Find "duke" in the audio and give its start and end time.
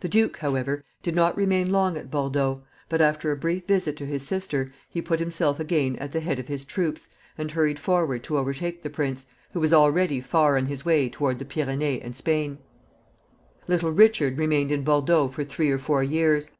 0.10-0.36